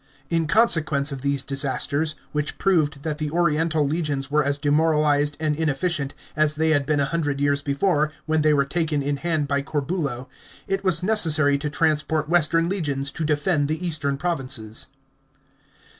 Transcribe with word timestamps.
In 0.31 0.47
consequence 0.47 1.11
of 1.11 1.21
these 1.21 1.43
disasters, 1.43 2.15
which 2.31 2.57
proved 2.57 3.03
that 3.03 3.19
the 3.19 3.29
oriental 3.29 3.85
legions 3.87 4.31
were 4.31 4.43
as 4.43 4.57
demoralised 4.57 5.37
and 5.39 5.55
inefficient 5.55 6.15
as 6.35 6.55
they 6.55 6.71
had 6.71 6.87
been 6.87 6.99
a 6.99 7.05
hundred 7.05 7.39
years 7.39 7.61
before, 7.61 8.11
when 8.25 8.41
tht 8.41 8.45
y 8.47 8.53
were 8.53 8.65
taken 8.65 9.03
in 9.03 9.17
hand 9.17 9.47
by 9.47 9.61
Corbulo, 9.61 10.27
it 10.67 10.83
was 10.83 11.03
necessary 11.03 11.59
to 11.59 11.69
transport 11.69 12.27
western 12.29 12.67
legions 12.67 13.11
to 13.11 13.23
defend 13.23 13.67
the 13.67 13.85
eastern 13.85 14.17
provinces. 14.17 14.87